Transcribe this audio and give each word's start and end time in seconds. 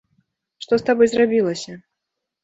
Што 0.65 0.73
з 0.79 0.87
табой 0.87 1.09
зрабілася? 1.11 1.75